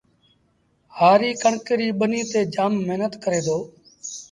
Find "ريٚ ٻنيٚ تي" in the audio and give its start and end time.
1.79-2.41